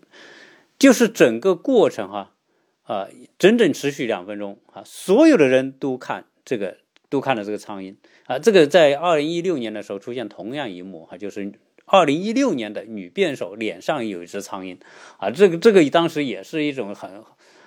[0.78, 2.32] 就是整个过程哈，
[2.84, 3.08] 啊，
[3.40, 6.78] 整整持续两分钟啊，所有的人都看这个，
[7.10, 8.38] 都看了这个苍蝇啊。
[8.38, 11.54] 这个在二零一六年的时候出现同样一幕哈，就是
[11.86, 14.78] 二零一六年的女辩手脸上有一只苍蝇
[15.18, 17.24] 啊，这个这个当时也是一种很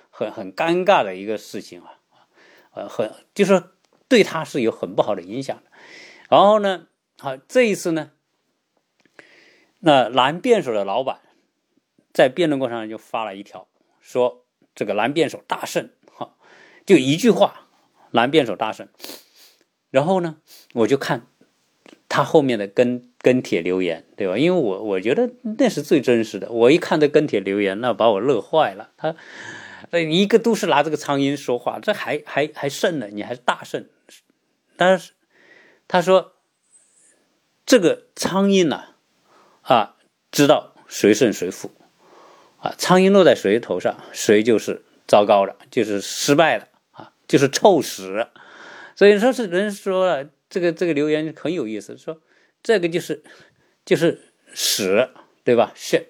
[0.09, 1.99] 很很尴尬的一个事情啊，
[2.71, 3.63] 呃，很就是
[4.07, 5.63] 对他是有很不好的影响的。
[6.29, 6.87] 然后呢，
[7.19, 8.11] 好这一次呢，
[9.79, 11.19] 那男辩手的老板
[12.11, 13.67] 在辩论过程中就发了一条
[14.01, 14.43] 说。
[14.75, 16.35] 这个男辩手大胜，哈，
[16.85, 17.67] 就一句话，
[18.11, 18.87] 男辩手大胜。
[19.89, 20.37] 然后呢，
[20.75, 21.25] 我就看
[22.09, 24.37] 他后面的跟跟帖留言，对吧？
[24.37, 26.51] 因为我我觉得那是最真实的。
[26.51, 28.89] 我一看这跟帖留言，那把我乐坏了。
[28.97, 29.15] 他
[29.99, 33.85] 一个都是拿这个苍蝇说话，这还还还胜呢，你还是大胜。
[34.75, 35.13] 但是
[35.87, 36.33] 他说
[37.65, 38.83] 这个苍蝇呢，
[39.61, 39.95] 啊，
[40.31, 41.71] 知道谁胜谁负。
[42.59, 48.27] 啊，苍蝇落在谁头上，谁就是糟糕的，就是失败了啊，就是臭屎。
[48.95, 52.21] 所以说是人说了，这个这个留言很有意思，说
[52.63, 53.23] 这个就是
[53.85, 55.09] 就是屎，
[55.43, 56.07] 对吧是。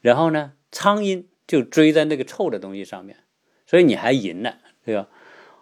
[0.00, 3.18] 然后呢，苍蝇就追在那个臭的东西上面，
[3.66, 5.08] 所以你还赢了，对吧？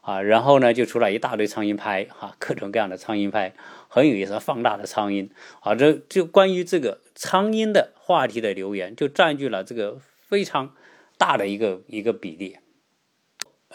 [0.00, 3.54] 啊，然后呢，就出来一大堆苍蝇拍，哈，各种各样的苍蝇拍，
[3.86, 5.30] 很有意思，放大的苍蝇，
[5.60, 10.74] 啊，这就关于这个苍蝇的话题的留言，就占据了这个非常
[11.16, 12.56] 大的一个一个比例。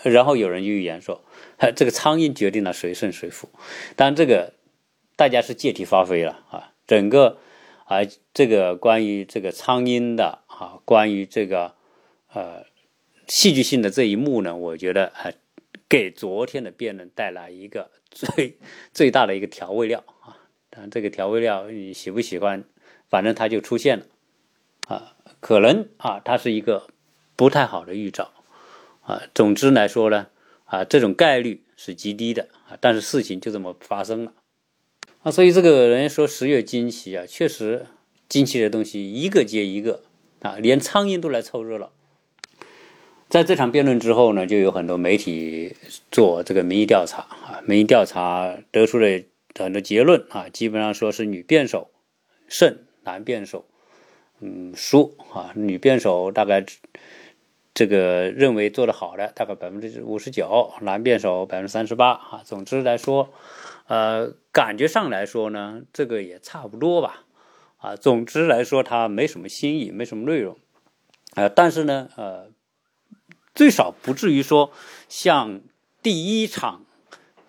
[0.03, 1.23] 然后有人预言说，
[1.75, 3.49] 这个苍蝇决定了谁胜谁负，
[3.95, 4.53] 当然这个
[5.15, 7.37] 大家是借题发挥了啊，整个
[7.85, 7.97] 啊
[8.33, 11.75] 这个关于这个苍蝇的啊，关于这个
[12.33, 12.65] 呃
[13.27, 15.31] 戏剧性的这一幕呢，我觉得啊。
[15.89, 18.57] 给昨天的辩论带来一个 最
[18.91, 20.35] 最大的一个调味料啊！
[20.69, 22.65] 但这个调味料你喜不喜欢？
[23.07, 24.05] 反正它就出现了
[24.89, 26.89] 啊，可能啊，它是一个
[27.37, 28.33] 不太好的预兆
[29.07, 29.23] 啊。
[29.33, 30.27] 总之来说呢，
[30.65, 34.33] 啊，这种概率是极低的啊，但是事情就这么发生了
[35.23, 35.31] 啊。
[35.31, 37.87] 所以这个人说十月惊奇啊，确实
[38.29, 40.03] 惊奇的东西一个接一个
[40.41, 41.91] 啊，连苍蝇都来凑热闹。
[43.29, 45.75] 在这场辩论之后呢，就有很多媒体
[46.11, 49.21] 做这个民意调查啊，民意调查得出了
[49.55, 51.89] 很多结论啊，基本上说是女辩手
[52.47, 53.65] 胜，男辩手
[54.39, 56.65] 嗯输啊，女辩手大概
[57.77, 62.41] 这个认为做的好的大概百分之五十九，男辩手百分之三十八啊。
[62.43, 63.29] 总之来说，
[63.85, 67.25] 呃，感觉上来说呢，这个也差不多吧
[67.77, 67.95] 啊。
[67.95, 70.57] 总之来说，它没什么新意，没什么内容
[71.35, 72.49] 啊，但是呢，呃。
[73.53, 74.71] 最少不至于说
[75.09, 75.61] 像
[76.03, 76.85] 第一场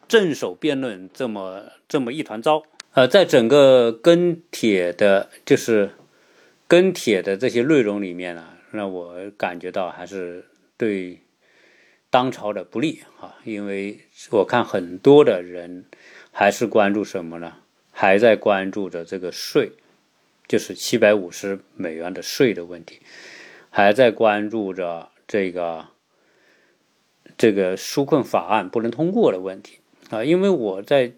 [0.09, 2.63] 正手辩论这么这么一团糟。
[2.95, 5.91] 呃，在整个跟帖的，就是
[6.67, 10.47] 跟帖的这些内容里面呢，让我感觉到还是
[10.77, 11.21] 对
[12.11, 14.01] 当朝的不利啊，因为
[14.31, 15.85] 我看很多的人
[16.31, 17.59] 还是关注什么呢？
[17.91, 19.73] 还在关注着这个税，
[20.47, 23.01] 就是七百五十美元的税的问题，
[23.71, 25.89] 还在关注着这个。
[27.37, 29.79] 这个纾困法案不能通过的问题
[30.11, 31.13] 啊，因为我在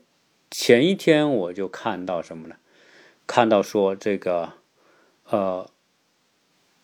[0.50, 2.56] 前一天我就看到什么呢？
[3.26, 4.52] 看到说这个
[5.30, 5.70] 呃，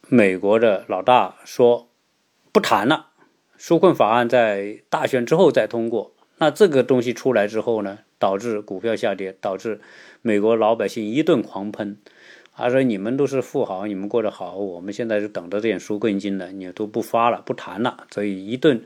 [0.09, 1.89] 美国的老大说
[2.53, 3.07] 不谈了，
[3.59, 6.15] 纾困法案在大选之后再通过。
[6.39, 9.81] 那这个东西出来之后呢，导致股票下跌，导致
[10.23, 11.99] 美国老百姓一顿狂喷。
[12.55, 18.85] 他说：“你们都是富豪，你们过得好，我们现在就等着这点纾困金呢，你都不发了，不谈了，所以一顿。”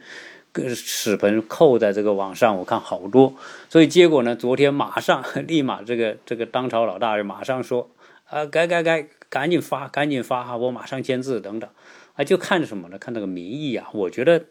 [0.75, 3.35] 屎盆扣在这个网上，我看好多，
[3.69, 7.89] 所以结果呢，昨天马上立马这个这个当朝老大马上说，
[8.25, 11.71] 啊，改改改，赶紧发，赶紧发哈，我马上签字等等，
[12.15, 12.99] 啊，就看什么呢？
[12.99, 14.45] 看那个民意啊，我觉得，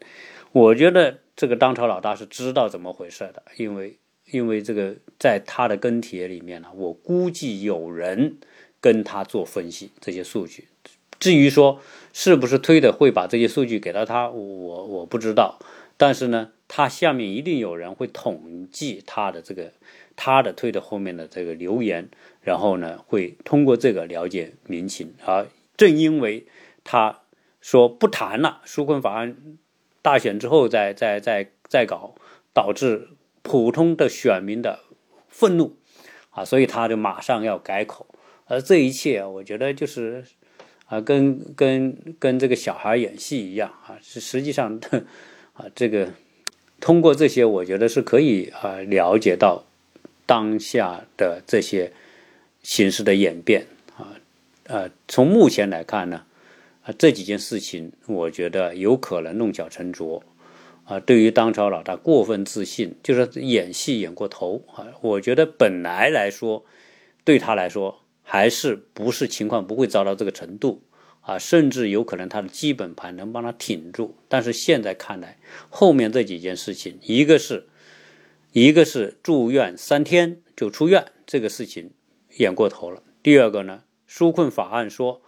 [0.50, 3.98] 我觉得这个当朝老大是知道怎么回事的，因为
[4.30, 8.38] 因为这个在他的跟帖里面呢，我估计有人
[8.80, 10.68] 跟他做分析这些数据，
[11.18, 11.80] 至于说
[12.14, 15.58] 是不是推的会把这些数据给到他，我我不知道。
[15.98, 19.74] 但是呢，他下面一定有人会统计他的这个
[20.16, 22.08] 他的推的后面的这个留言，
[22.42, 25.14] 然后呢，会通过这个了解民情。
[25.24, 25.46] 而
[25.76, 26.46] 正因为
[26.84, 27.20] 他
[27.60, 29.36] 说不谈了，纾困法案
[30.02, 32.14] 大选之后再再再再搞，
[32.52, 33.08] 导致
[33.42, 34.80] 普通的选民的
[35.28, 35.76] 愤怒
[36.30, 38.06] 啊，所以他就马上要改口。
[38.46, 40.24] 而这一切，我觉得就是
[40.86, 45.04] 啊，跟跟跟这个小孩演戏一样啊，是实际上的。
[45.52, 46.08] 啊，这个
[46.80, 49.66] 通过这些，我觉得是可以啊了解到
[50.30, 51.92] 当下的这些
[52.62, 53.66] 形势的演变
[53.96, 54.14] 啊。
[54.68, 56.22] 呃，从目前来看呢，
[56.84, 60.22] 啊，这几件事情，我觉得有可能弄巧成拙。
[60.84, 64.86] 啊，对于当朝老大过分自信，就是演戏演过头啊。
[65.00, 66.64] 我觉得本来来说，
[67.24, 70.82] 对他来说还是不是情况不会糟到这个程度
[71.22, 74.16] 啊，甚至有可能他的基本盘能帮他挺住。
[74.28, 77.66] 但是现在看来，后面这几件事情，一个是，
[78.52, 81.92] 一个是住院三天就出院，这个事情
[82.38, 83.02] 演过头了。
[83.22, 85.22] 第二个呢，纾困法案说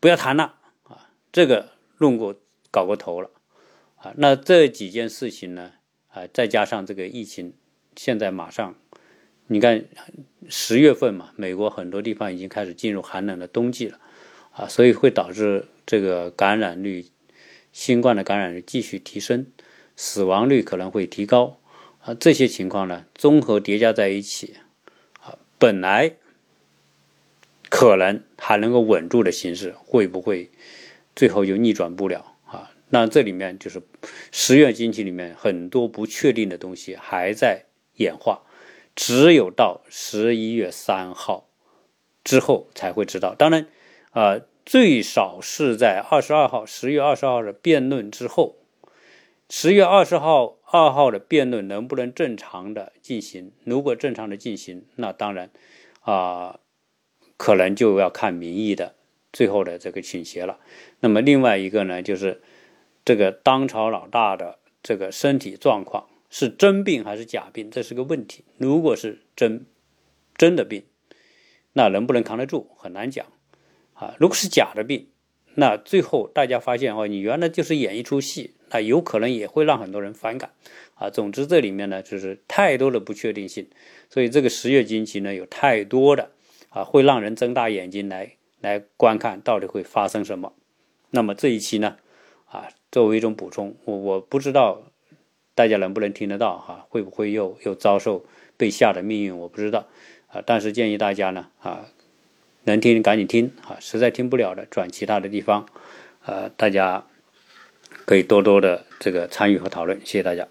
[0.00, 2.34] 不要谈了啊，这个弄过
[2.70, 3.30] 搞过头了。
[3.96, 5.74] 啊，那这几件事情呢？
[6.08, 7.54] 啊，再加上这个疫情，
[7.94, 8.74] 现在马上，
[9.46, 9.84] 你看
[10.48, 14.00] 十月份嘛，美国很多地方已经开始进入寒冷的冬季了，
[14.50, 17.06] 啊，所以会导致这个感染率，
[17.70, 19.46] 新冠的感染率继续提升，
[19.94, 21.60] 死亡率可能会提高，
[22.04, 24.56] 啊，这些情况呢，综合叠加在一起，
[25.20, 26.16] 啊，本来
[27.68, 30.50] 可能还能够稳住的形势，会不会
[31.14, 32.72] 最后就逆转不了啊？
[32.90, 33.80] 那这里面就是
[34.32, 38.42] 十月经济里面很多不确定的东西还在演化，
[38.96, 41.48] 只有到十一月三号
[42.24, 43.32] 之后才会知道。
[43.36, 43.68] 当然，
[44.10, 48.56] 啊，最少是在二十二号，十月二十二号的辩论之后，
[49.48, 53.52] 十月二十号二号的辩论能不能正常的进行？
[53.64, 55.50] 如果正常的进行，那当然
[56.00, 56.58] 啊，
[57.36, 58.96] 可能就要看民意的
[59.32, 60.58] 最后的这个倾斜了。
[61.00, 62.42] 那么另外一个呢，就是。
[63.04, 68.44] 这个当朝老大的这个身体状况是真病还是假病，这是个问题。
[68.58, 69.66] 如果是真
[70.36, 70.84] 真的病，
[71.72, 73.26] 那能不能扛得住很难讲
[73.94, 74.14] 啊。
[74.20, 75.08] 如果是假的病，
[75.56, 80.50] 那最后大家发现哦，你原来就是演一出戏，那有可能也会让很多人反感
[80.94, 81.10] 啊。
[81.10, 83.68] 总之这里面呢，就是太多的不确定性，
[84.08, 86.30] 所以这个十月惊奇呢，有太多的
[86.70, 90.52] 啊，会让人睁大眼睛来来观看到底会发生什么。
[91.10, 91.96] 那么这一期呢，
[92.46, 92.68] 啊。
[92.92, 94.82] 作为一种补充，我我不知道
[95.54, 98.26] 大家能不能听得到哈，会不会又又遭受
[98.58, 99.86] 被吓的命运，我不知道
[100.26, 100.42] 啊。
[100.44, 101.86] 但是建议大家呢啊，
[102.64, 105.66] 能听赶紧听啊，实在听不了的转其他的地方，
[106.26, 107.06] 呃，大家
[108.04, 110.46] 可以多多的这个参与和讨论，谢谢大家。